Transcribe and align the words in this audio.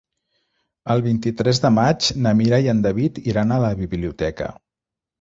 El 0.93 1.03
vint-i-tres 1.07 1.61
de 1.67 1.71
maig 1.77 2.09
na 2.23 2.33
Mira 2.41 2.63
i 2.67 2.75
en 2.75 2.83
David 2.89 3.23
iran 3.35 3.55
a 3.55 3.63
la 3.69 3.75
biblioteca. 3.87 4.55